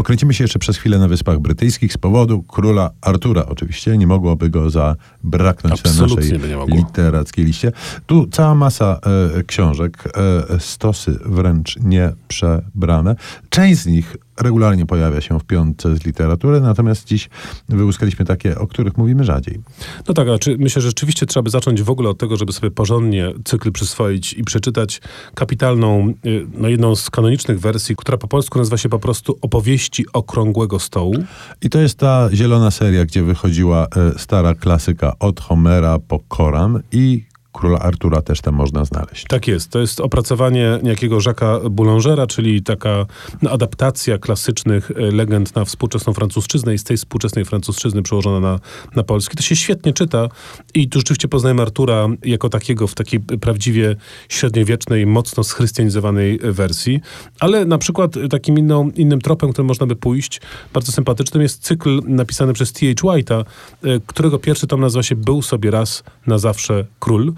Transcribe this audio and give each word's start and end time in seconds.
Pokręcimy 0.00 0.34
się 0.34 0.44
jeszcze 0.44 0.58
przez 0.58 0.76
chwilę 0.76 0.98
na 0.98 1.08
Wyspach 1.08 1.38
Brytyjskich 1.38 1.92
z 1.92 1.98
powodu 1.98 2.42
króla 2.42 2.90
Artura. 3.00 3.46
Oczywiście 3.46 3.98
nie 3.98 4.06
mogłoby 4.06 4.50
go 4.50 4.70
zabraknąć 4.70 5.80
Absolutnie 5.80 6.38
na 6.38 6.56
naszej 6.56 6.76
literackiej 6.76 7.44
liście. 7.44 7.72
Tu 8.06 8.26
cała 8.26 8.54
masa 8.54 9.00
e, 9.38 9.42
książek, 9.42 10.04
e, 10.50 10.60
stosy 10.60 11.18
wręcz 11.24 11.76
nieprzebrane. 11.76 13.16
Część 13.50 13.80
z 13.80 13.86
nich 13.86 14.16
regularnie 14.40 14.86
pojawia 14.86 15.20
się 15.20 15.40
w 15.40 15.44
piątce 15.44 15.96
z 15.96 16.04
literatury, 16.04 16.60
natomiast 16.60 17.06
dziś 17.06 17.28
wyłuskaliśmy 17.68 18.24
takie, 18.24 18.58
o 18.58 18.66
których 18.66 18.96
mówimy 18.96 19.24
rzadziej. 19.24 19.60
No 20.08 20.14
tak, 20.14 20.28
myślę, 20.58 20.82
że 20.82 20.88
rzeczywiście 20.88 21.26
trzeba 21.26 21.42
by 21.42 21.50
zacząć 21.50 21.82
w 21.82 21.90
ogóle 21.90 22.08
od 22.08 22.18
tego, 22.18 22.36
żeby 22.36 22.52
sobie 22.52 22.70
porządnie 22.70 23.32
cykl 23.44 23.72
przyswoić 23.72 24.32
i 24.32 24.44
przeczytać 24.44 25.00
kapitalną, 25.34 26.14
y, 26.26 26.46
no 26.54 26.68
jedną 26.68 26.96
z 26.96 27.10
kanonicznych 27.10 27.60
wersji, 27.60 27.96
która 27.96 28.18
po 28.18 28.28
polsku 28.28 28.58
nazywa 28.58 28.76
się 28.76 28.88
po 28.88 28.98
prostu 28.98 29.38
Opowieści 29.42 30.04
Okrągłego 30.12 30.78
Stołu. 30.78 31.14
I 31.62 31.70
to 31.70 31.80
jest 31.80 31.98
ta 31.98 32.28
zielona 32.32 32.70
seria, 32.70 33.04
gdzie 33.04 33.22
wychodziła 33.22 33.86
e, 33.96 34.18
stara 34.18 34.54
klasyka 34.54 35.12
od 35.18 35.40
Homera 35.40 35.98
po 35.98 36.20
Koran 36.28 36.82
i 36.92 37.29
króla 37.52 37.78
Artura 37.78 38.22
też 38.22 38.40
tam 38.40 38.54
można 38.54 38.84
znaleźć. 38.84 39.24
Tak 39.28 39.48
jest. 39.48 39.70
To 39.70 39.78
jest 39.78 40.00
opracowanie 40.00 40.78
niejakiego 40.82 41.18
Jacques'a 41.18 41.70
Boulangera, 41.70 42.26
czyli 42.26 42.62
taka 42.62 43.06
no, 43.42 43.50
adaptacja 43.50 44.18
klasycznych 44.18 44.90
e, 44.90 44.94
legend 44.94 45.56
na 45.56 45.64
współczesną 45.64 46.12
francuszczyznę 46.12 46.74
i 46.74 46.78
z 46.78 46.84
tej 46.84 46.96
współczesnej 46.96 47.44
francuszczyzny 47.44 48.02
przełożona 48.02 48.40
na, 48.40 48.60
na 48.96 49.02
polski. 49.02 49.36
To 49.36 49.42
się 49.42 49.56
świetnie 49.56 49.92
czyta 49.92 50.28
i 50.74 50.88
tu 50.88 50.98
rzeczywiście 50.98 51.28
poznajemy 51.28 51.62
Artura 51.62 52.08
jako 52.24 52.48
takiego 52.48 52.86
w 52.86 52.94
takiej 52.94 53.20
prawdziwie 53.20 53.96
średniowiecznej, 54.28 55.06
mocno 55.06 55.44
schrystianizowanej 55.44 56.38
wersji. 56.42 57.00
Ale 57.40 57.64
na 57.64 57.78
przykład 57.78 58.14
takim 58.30 58.58
inną, 58.58 58.90
innym 58.90 59.20
tropem, 59.20 59.52
którym 59.52 59.66
można 59.66 59.86
by 59.86 59.96
pójść, 59.96 60.40
bardzo 60.72 60.92
sympatycznym 60.92 61.42
jest 61.42 61.62
cykl 61.62 62.00
napisany 62.06 62.52
przez 62.52 62.72
T.H. 62.72 62.92
White'a, 63.02 63.44
e, 63.84 64.00
którego 64.06 64.38
pierwszy 64.38 64.66
tom 64.66 64.80
nazywa 64.80 65.02
się 65.02 65.16
Był 65.16 65.42
sobie 65.42 65.70
raz 65.70 66.04
na 66.26 66.38
zawsze 66.38 66.84
król, 66.98 67.32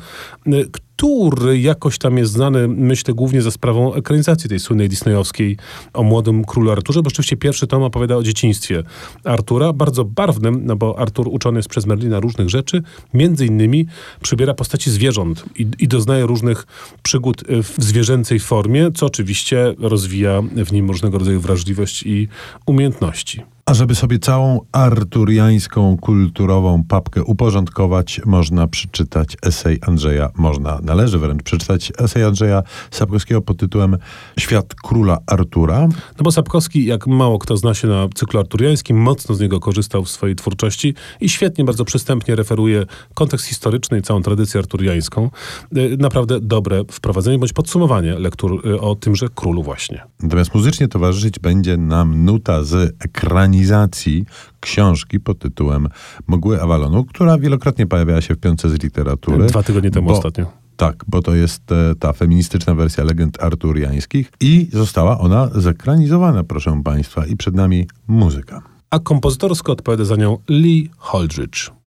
Nee. 0.44 0.66
Który 1.02 1.60
jakoś 1.60 1.98
tam 1.98 2.18
jest 2.18 2.32
znany, 2.32 2.68
myślę, 2.68 3.14
głównie 3.14 3.42
za 3.42 3.50
sprawą 3.50 3.94
ekranizacji 3.94 4.48
tej 4.48 4.60
słynnej 4.60 4.88
disneyowskiej 4.88 5.56
o 5.92 6.02
młodym 6.02 6.44
królu 6.44 6.70
Arturze, 6.70 7.02
bo 7.02 7.10
rzeczywiście 7.10 7.36
pierwszy 7.36 7.66
tom 7.66 7.82
opowiada 7.82 8.16
o 8.16 8.22
dzieciństwie 8.22 8.82
Artura, 9.24 9.72
bardzo 9.72 10.04
barwnym, 10.04 10.60
no 10.64 10.76
bo 10.76 10.98
Artur 10.98 11.28
uczony 11.28 11.58
jest 11.58 11.68
przez 11.68 11.86
Merlina 11.86 12.20
różnych 12.20 12.50
rzeczy, 12.50 12.82
między 13.14 13.46
innymi 13.46 13.86
przybiera 14.20 14.54
postaci 14.54 14.90
zwierząt 14.90 15.44
i, 15.58 15.66
i 15.78 15.88
doznaje 15.88 16.26
różnych 16.26 16.66
przygód 17.02 17.42
y, 17.50 17.62
w 17.62 17.74
zwierzęcej 17.78 18.40
formie, 18.40 18.90
co 18.94 19.06
oczywiście 19.06 19.74
rozwija 19.78 20.42
w 20.66 20.72
nim 20.72 20.88
różnego 20.88 21.18
rodzaju 21.18 21.40
wrażliwość 21.40 22.02
i 22.02 22.28
umiejętności. 22.66 23.42
A 23.66 23.74
żeby 23.74 23.94
sobie 23.94 24.18
całą 24.18 24.60
arturiańską 24.72 25.96
kulturową 25.96 26.84
papkę 26.84 27.24
uporządkować, 27.24 28.20
można 28.26 28.66
przeczytać 28.66 29.36
esej 29.42 29.78
Andrzeja, 29.86 30.30
można, 30.36 30.80
należy 30.96 31.18
wręcz 31.18 31.42
przeczytać 31.42 31.92
esej 31.98 32.24
Andrzeja 32.24 32.62
Sapkowskiego 32.90 33.42
pod 33.42 33.56
tytułem 33.56 33.96
Świat 34.38 34.74
króla 34.74 35.18
Artura. 35.26 35.88
No 35.88 36.22
bo 36.22 36.32
Sapkowski, 36.32 36.84
jak 36.84 37.06
mało 37.06 37.38
kto 37.38 37.56
zna 37.56 37.74
się 37.74 37.88
na 37.88 38.08
cyklu 38.14 38.40
arturiańskim, 38.40 38.96
mocno 38.96 39.34
z 39.34 39.40
niego 39.40 39.60
korzystał 39.60 40.04
w 40.04 40.10
swojej 40.10 40.36
twórczości 40.36 40.94
i 41.20 41.28
świetnie, 41.28 41.64
bardzo 41.64 41.84
przystępnie 41.84 42.36
referuje 42.36 42.86
kontekst 43.14 43.46
historyczny 43.46 43.98
i 43.98 44.02
całą 44.02 44.22
tradycję 44.22 44.60
arturiańską. 44.60 45.30
Y, 45.76 45.96
Naprawdę 45.98 46.40
dobre 46.40 46.84
wprowadzenie 46.90 47.38
bądź 47.38 47.52
podsumowanie 47.52 48.18
lektur 48.18 48.68
y, 48.68 48.80
o 48.80 48.94
tymże 48.94 49.28
królu 49.34 49.62
właśnie. 49.62 50.02
Natomiast 50.22 50.54
muzycznie 50.54 50.88
towarzyszyć 50.88 51.38
będzie 51.38 51.76
nam 51.76 52.24
nuta 52.24 52.62
z 52.62 52.96
ekranizacji 53.04 54.24
książki 54.60 55.20
pod 55.20 55.38
tytułem 55.38 55.88
Mgły 56.26 56.62
Avalonu, 56.62 57.04
która 57.04 57.38
wielokrotnie 57.38 57.86
pojawiała 57.86 58.20
się 58.20 58.34
w 58.34 58.38
piątce 58.38 58.70
z 58.70 58.82
literatury. 58.82 59.46
Dwa 59.46 59.62
tygodnie 59.62 59.90
temu 59.90 60.10
ostatnio. 60.10 60.62
Tak, 60.82 61.04
bo 61.08 61.22
to 61.22 61.34
jest 61.34 61.72
e, 61.72 61.94
ta 61.94 62.12
feministyczna 62.12 62.74
wersja 62.74 63.04
legend 63.04 63.42
arturiańskich 63.42 64.32
i 64.40 64.68
została 64.72 65.18
ona 65.18 65.48
zekranizowana, 65.54 66.44
proszę 66.44 66.80
Państwa, 66.84 67.26
i 67.26 67.36
przed 67.36 67.54
nami 67.54 67.86
muzyka. 68.08 68.62
A 68.90 68.98
kompozytorsko 68.98 69.72
odpowiada 69.72 70.04
za 70.04 70.16
nią 70.16 70.38
Lee 70.48 70.90
Holdridge. 70.98 71.72